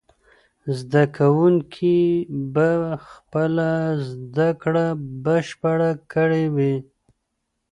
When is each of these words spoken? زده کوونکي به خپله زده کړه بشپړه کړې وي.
زده 0.79 1.03
کوونکي 1.17 1.99
به 2.53 2.69
خپله 3.09 3.69
زده 4.11 4.49
کړه 4.61 4.85
بشپړه 5.25 5.91
کړې 6.13 6.45
وي. 6.55 6.75